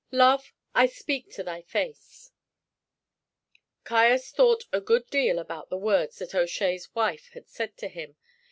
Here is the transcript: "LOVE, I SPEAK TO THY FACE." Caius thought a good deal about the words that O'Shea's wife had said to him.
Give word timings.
"LOVE, 0.09 0.51
I 0.73 0.87
SPEAK 0.87 1.29
TO 1.29 1.43
THY 1.43 1.61
FACE." 1.61 2.31
Caius 3.83 4.31
thought 4.31 4.65
a 4.73 4.81
good 4.81 5.05
deal 5.11 5.37
about 5.37 5.69
the 5.69 5.77
words 5.77 6.17
that 6.17 6.33
O'Shea's 6.33 6.89
wife 6.95 7.29
had 7.35 7.47
said 7.47 7.77
to 7.77 7.87
him. 7.87 8.15